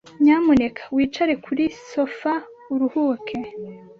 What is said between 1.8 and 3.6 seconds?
sofa uruhuke.